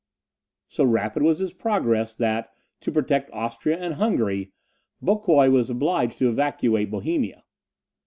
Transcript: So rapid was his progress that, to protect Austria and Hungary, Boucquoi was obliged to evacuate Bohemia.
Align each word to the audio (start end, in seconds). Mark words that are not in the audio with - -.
So 0.67 0.83
rapid 0.83 1.21
was 1.21 1.37
his 1.37 1.53
progress 1.53 2.15
that, 2.15 2.49
to 2.79 2.91
protect 2.91 3.29
Austria 3.33 3.77
and 3.77 3.93
Hungary, 3.93 4.51
Boucquoi 4.99 5.51
was 5.51 5.69
obliged 5.69 6.17
to 6.17 6.27
evacuate 6.29 6.89
Bohemia. 6.89 7.43